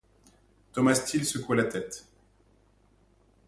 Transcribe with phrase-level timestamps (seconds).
[0.73, 2.05] Thomas Steel secoua la tête.